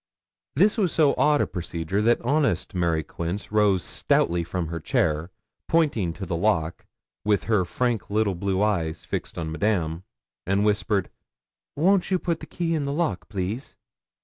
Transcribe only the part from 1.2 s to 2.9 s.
a procedure that honest